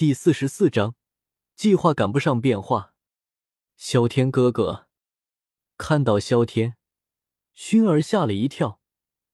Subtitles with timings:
[0.00, 0.94] 第四十四章，
[1.54, 2.94] 计划赶不上变化。
[3.76, 4.88] 萧天哥哥
[5.76, 6.78] 看到萧天，
[7.54, 8.80] 薰儿吓了一跳，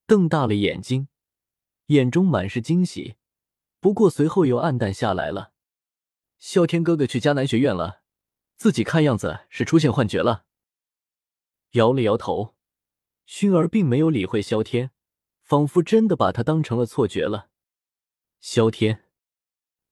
[0.08, 1.06] 瞪大了眼睛，
[1.86, 3.14] 眼中满是惊喜，
[3.78, 5.52] 不过随后又暗淡下来了。
[6.36, 8.02] 萧天哥哥去迦南学院了，
[8.56, 10.46] 自己看样子是出现幻觉了。
[11.74, 12.56] 摇了摇头，
[13.28, 14.90] 薰儿并没有理会萧天，
[15.42, 17.50] 仿佛真的把他当成了错觉了。
[18.40, 19.04] 萧天。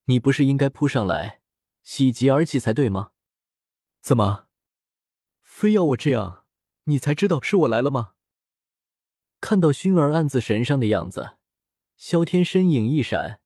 [0.07, 1.41] 你不是应该扑上来
[1.83, 3.13] 喜极而泣才对吗？
[4.01, 4.49] 怎么，
[5.43, 6.45] 非要我这样，
[6.85, 8.13] 你才知道是我来了吗？
[9.41, 11.37] 看到薰儿暗自神伤的样子，
[11.97, 13.41] 萧天身影一闪，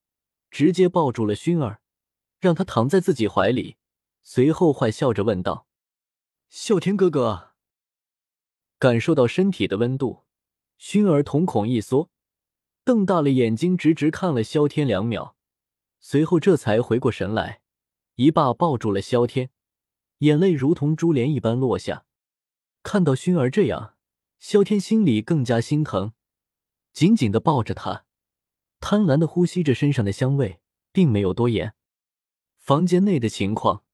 [0.50, 1.80] 直接抱住了薰儿，
[2.40, 3.76] 让她躺在自己怀里，
[4.22, 5.68] 随后坏笑着问道
[6.50, 7.54] ：“啸天哥哥。”
[8.78, 10.24] 感受到身体的温度，
[10.78, 12.10] 薰儿瞳孔一缩，
[12.84, 15.36] 瞪大了眼睛，直直看了萧天两秒。
[16.10, 17.60] 随后这才回过神来，
[18.14, 19.50] 一把抱住了萧天，
[20.20, 22.06] 眼泪如同珠帘一般落下。
[22.82, 23.94] 看到熏儿这样，
[24.38, 26.14] 萧天心里更加心疼，
[26.94, 28.06] 紧紧的抱着她，
[28.80, 31.74] 贪婪的呼吸着身上的香味，并没有多言。
[32.56, 33.84] 房间内的情况，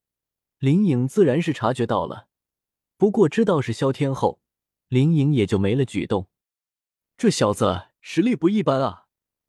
[0.61, 2.29] 林颖自然是察觉到了，
[2.97, 4.41] 不过知道是萧天后，
[4.87, 6.29] 林颖也就没了举动。
[7.17, 9.09] 这小子实力不一般啊，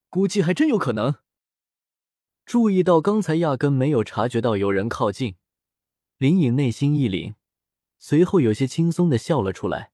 [0.09, 1.17] 估计还真有可能。
[2.45, 5.35] 注意到刚才压根没有察觉到有人靠近，
[6.19, 7.33] 林颖内心一凛，
[7.97, 9.91] 随后有些轻松的笑了出来，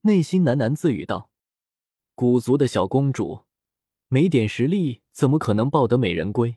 [0.00, 1.30] 内心喃喃自语道
[2.16, 3.44] ：“古族的小公主，
[4.08, 6.56] 没点实力怎么可能抱得美人归？”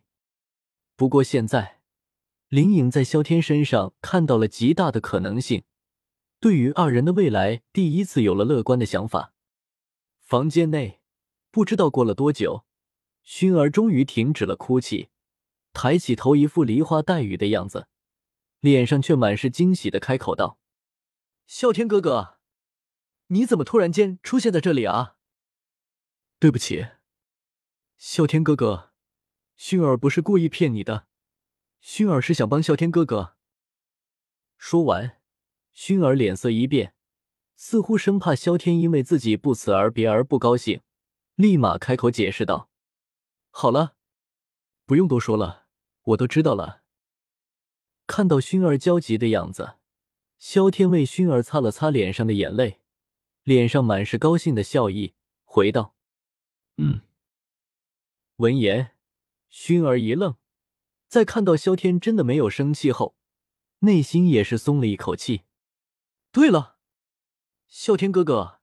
[0.98, 1.82] 不过现在，
[2.50, 5.64] 林颖在萧天身上看到了极大的可能性，
[6.40, 9.34] 对于二人的未来第一次有了乐观的想法。
[10.20, 11.02] 房间内，
[11.52, 12.66] 不知道过了多久，
[13.24, 15.10] 薰儿终于停止了哭泣。
[15.76, 17.88] 抬起头，一副梨花带雨的样子，
[18.62, 20.58] 脸上却满是惊喜的开口道
[21.48, 22.40] ：“啸天哥哥，
[23.28, 25.18] 你怎么突然间出现在这里啊
[26.40, 26.88] ？”“对不起，
[28.00, 28.94] 啸天哥哥，
[29.58, 31.08] 薰儿不是故意骗你的，
[31.84, 33.36] 薰儿是想帮啸天哥哥。”
[34.58, 35.22] 说完，
[35.76, 36.96] 薰儿脸色一变，
[37.58, 40.82] 似乎生怕萧天因为自己不辞而别而不高兴，
[41.36, 42.70] 立马开口解释道
[43.52, 43.98] ：“好了，
[44.86, 45.64] 不用多说了。”
[46.06, 46.82] 我都知道了。
[48.08, 49.76] 看到薰儿焦急的样子，
[50.38, 52.82] 萧天为薰儿擦了擦脸上的眼泪，
[53.44, 55.96] 脸上满是高兴的笑意，回道
[56.78, 57.02] ：“嗯。”
[58.38, 58.96] 闻言，
[59.50, 60.36] 熏儿一愣，
[61.08, 63.16] 在看到萧天真的没有生气后，
[63.80, 65.44] 内心也是松了一口气。
[66.32, 66.78] 对了，
[67.72, 68.60] 啸天哥哥，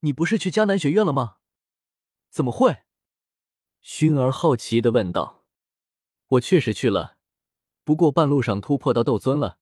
[0.00, 1.38] 你不是去迦南学院了吗？
[2.30, 2.84] 怎么会？
[3.82, 5.37] 薰儿好奇的问道。
[6.28, 7.16] 我确实去了，
[7.84, 9.58] 不过半路上突破到斗尊了，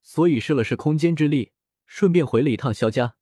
[0.00, 1.52] 所以试了试空间之力，
[1.84, 3.16] 顺便回了一趟萧家。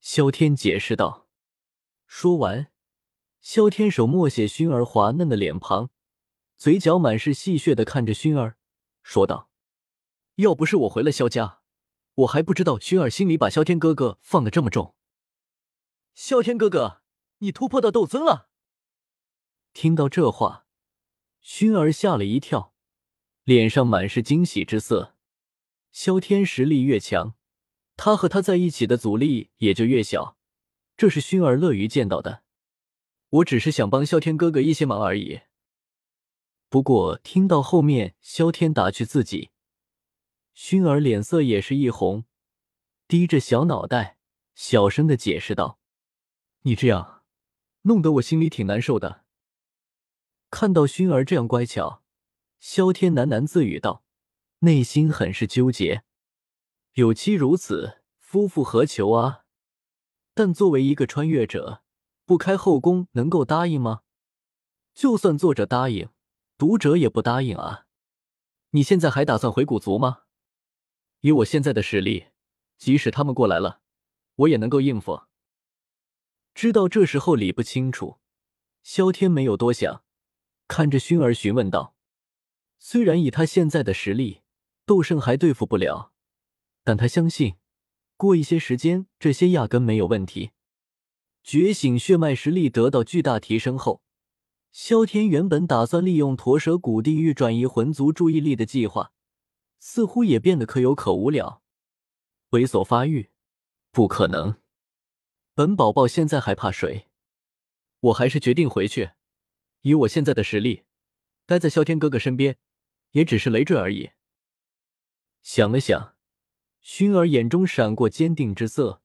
[0.00, 1.28] 萧天解释道。
[2.06, 2.72] 说完，
[3.42, 5.90] 萧天手默写熏儿滑嫩的脸庞，
[6.56, 8.56] 嘴角满是戏谑的看着熏儿，
[9.02, 9.50] 说道
[10.36, 11.60] ：“要不是我回了萧家，
[12.14, 14.94] 我还不知道熏儿心里把萧天哥哥放的这么重。”
[16.14, 17.02] 萧天哥哥，
[17.38, 18.48] 你突破到斗尊了！
[19.74, 20.67] 听到这话。
[21.48, 22.74] 薰儿吓了一跳，
[23.44, 25.16] 脸上满是惊喜之色。
[25.90, 27.36] 萧天实力越强，
[27.96, 30.36] 他和他在一起的阻力也就越小，
[30.94, 32.42] 这是薰儿乐于见到的。
[33.30, 35.40] 我只是想帮萧天哥哥一些忙而已。
[36.68, 39.48] 不过听到后面萧天打趣自己，
[40.54, 42.26] 薰儿脸色也是一红，
[43.08, 44.18] 低着小脑袋，
[44.54, 45.78] 小声的解释道
[46.64, 47.22] ：“你这样，
[47.82, 49.24] 弄得我心里挺难受的。”
[50.50, 52.02] 看到薰儿这样乖巧，
[52.58, 54.02] 萧天喃喃自语道，
[54.60, 56.04] 内心很是纠结。
[56.94, 59.44] 有妻如此，夫复何求啊？
[60.34, 61.82] 但作为一个穿越者，
[62.24, 64.02] 不开后宫能够答应吗？
[64.94, 66.08] 就算作者答应，
[66.56, 67.86] 读者也不答应啊！
[68.70, 70.22] 你现在还打算回古族吗？
[71.20, 72.28] 以我现在的实力，
[72.78, 73.80] 即使他们过来了，
[74.36, 75.22] 我也能够应付。
[76.54, 78.18] 知道这时候理不清楚，
[78.82, 80.02] 萧天没有多想。
[80.68, 81.96] 看着薰儿询问道
[82.78, 84.42] ：“虽然以他现在的实力，
[84.84, 86.12] 斗圣还对付不了，
[86.84, 87.56] 但他相信，
[88.16, 90.52] 过一些时间，这些压根没有问题。”
[91.42, 94.02] 觉醒血脉实力得到巨大提升后，
[94.70, 99.12] 萧天原本打算利用驼蛇谷地狱转移魂族注意力的计划，
[99.80, 101.62] 似乎也变得可有可无了。
[102.50, 103.30] 猥琐发育？
[103.90, 104.56] 不可能！
[105.54, 107.08] 本宝宝现在还怕谁？
[108.00, 109.12] 我还是决定回去。
[109.82, 110.84] 以我现在的实力，
[111.46, 112.58] 待在萧天哥哥身边，
[113.12, 114.10] 也只是累赘而已。
[115.42, 116.16] 想了想，
[116.82, 119.02] 薰儿眼中闪过坚定之色，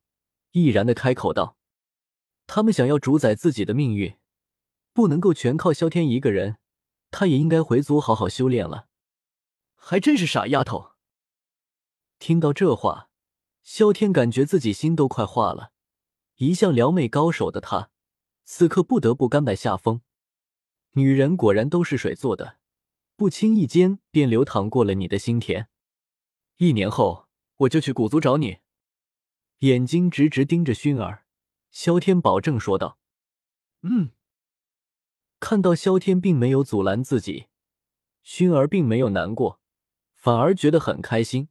[0.51, 1.57] 毅然的开口道
[2.47, 4.17] ：“他们想要主宰自己的命运，
[4.93, 6.57] 不能够全靠萧天一个人，
[7.11, 8.87] 他也应该回族好好修炼了。”
[9.75, 10.93] 还真是傻丫头。
[12.19, 13.09] 听到这话，
[13.63, 15.73] 萧天感觉自己心都快化了。
[16.37, 17.91] 一向撩妹高手的他，
[18.45, 20.01] 此刻不得不甘拜下风。
[20.93, 22.57] 女人果然都是水做的，
[23.15, 25.67] 不轻易间便流淌过了你的心田。
[26.57, 28.59] 一年后，我就去古族找你。
[29.59, 31.25] 眼睛直直盯着薰儿，
[31.71, 32.99] 萧天保证说道
[33.81, 34.11] ：“嗯。”
[35.39, 37.47] 看到萧天并没有阻拦自己，
[38.23, 39.59] 薰儿并没有难过。
[40.13, 41.49] 反而觉得很开心，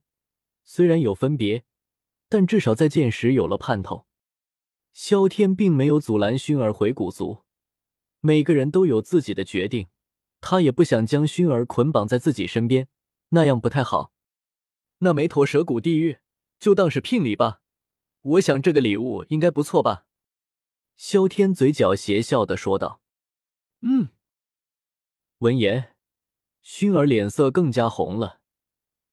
[0.65, 1.65] 虽然有分别，
[2.29, 4.07] 但至少再见时有了盼头。
[4.93, 7.43] 萧天并没有阻拦薰儿回古族，
[8.25, 9.89] 每个人都有自己的决定，
[10.41, 12.87] 他也不想将熏儿捆绑在自己身边，
[13.31, 14.13] 那样不太好。
[14.99, 16.19] 那没陀蛇骨地狱
[16.61, 17.63] 就当是聘礼吧，
[18.23, 20.07] 我想这个礼物应该不错吧？
[20.97, 23.01] 萧天嘴角邪笑的说道
[23.83, 24.11] ：“嗯。”
[25.39, 25.97] 闻言，
[26.61, 28.41] 熏儿脸色更加红了。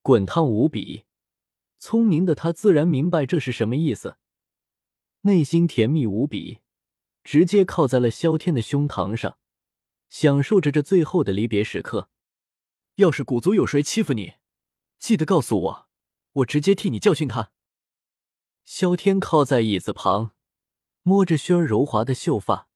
[0.03, 1.05] 滚烫无比，
[1.79, 4.17] 聪明的他自然明白这是什么意思，
[5.21, 6.59] 内心甜蜜无比，
[7.29, 9.37] 直接靠在了萧天的胸膛上，
[10.09, 12.09] 享受着这最后的离别时刻。
[12.95, 14.37] 要是古族有谁欺负你，
[14.97, 15.89] 记得告诉我，
[16.31, 17.51] 我直接替你教训他。
[18.65, 20.31] 萧天靠在椅子旁，
[21.03, 22.67] 摸着萱儿柔滑的秀发，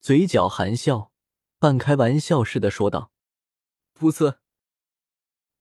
[0.00, 1.12] 嘴角含笑，
[1.58, 3.12] 半开玩笑似的说道
[3.94, 4.38] ：“噗呲。”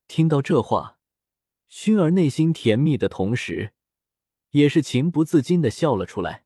[0.07, 0.97] 听到这话，
[1.69, 3.73] 薰儿内心甜蜜的同时，
[4.51, 6.45] 也是情不自禁的笑了出来。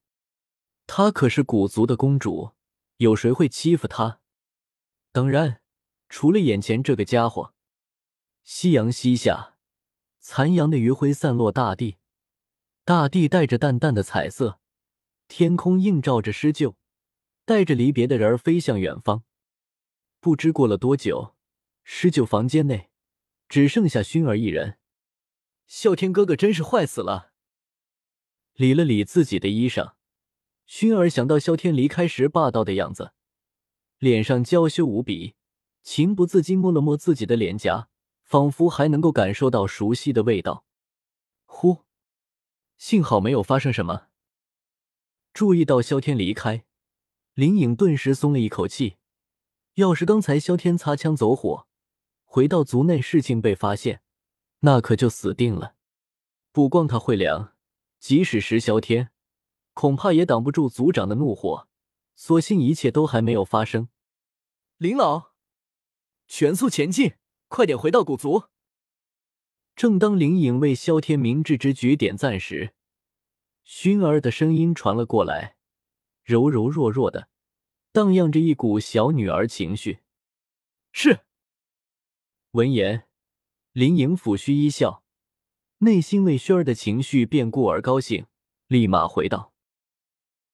[0.87, 2.51] 她可是古族的公主，
[2.97, 4.19] 有谁会欺负她？
[5.11, 5.61] 当然，
[6.09, 7.53] 除了眼前这个家伙。
[8.43, 9.57] 夕阳西下，
[10.19, 11.97] 残阳的余晖散落大地，
[12.83, 14.59] 大地带着淡淡的彩色，
[15.27, 16.75] 天空映照着施救，
[17.45, 19.23] 带着离别的人儿飞向远方。
[20.19, 21.35] 不知过了多久，
[21.83, 22.91] 施救房间内。
[23.47, 24.79] 只剩下熏儿一人，
[25.69, 27.31] 啸天哥哥真是坏死了。
[28.55, 29.93] 理了理自己的衣裳，
[30.67, 33.13] 薰儿想到萧天离开时霸道的样子，
[33.99, 35.35] 脸上娇羞无比，
[35.83, 37.89] 情不自禁摸了摸自己的脸颊，
[38.23, 40.65] 仿佛还能够感受到熟悉的味道。
[41.45, 41.83] 呼，
[42.77, 44.07] 幸好没有发生什么。
[45.33, 46.65] 注意到萧天离开，
[47.33, 48.97] 林颖顿时松了一口气。
[49.75, 51.67] 要是刚才萧天擦枪走火，
[52.23, 54.01] 回到族内，事情被发现，
[54.59, 55.75] 那可就死定了。
[56.51, 57.53] 不光他会凉，
[57.99, 59.11] 即使是萧天，
[59.75, 61.67] 恐怕也挡不住族长的怒火。
[62.15, 63.89] 所幸一切都还没有发生。
[64.77, 65.33] 林老，
[66.27, 67.15] 全速前进，
[67.49, 68.45] 快点回到古族。
[69.75, 72.73] 正当林颖为萧天明智之举点赞时，
[73.65, 75.57] 薰儿的声音传了过来，
[76.23, 77.27] 柔柔弱弱的，
[77.91, 79.99] 荡漾着一股小女儿情绪。
[80.93, 81.25] 是。
[82.51, 83.09] 闻言，
[83.73, 85.03] 林颖抚须一笑，
[85.79, 88.27] 内心为熏儿的情绪变故而高兴，
[88.67, 89.54] 立马回道。